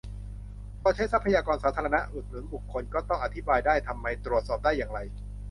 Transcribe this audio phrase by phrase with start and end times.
[0.81, 4.99] พอใช้ทรัพยากรสาธารณะอุดหนุนบุคคล ก็ต้องอธิบายได้-ทำไม ตรวจสอบได้-อย่างไร